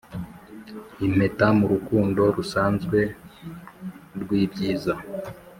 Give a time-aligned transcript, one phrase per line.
[1.05, 2.99] impeta mu rukundo rusanzwe
[4.21, 4.93] rwibyiza.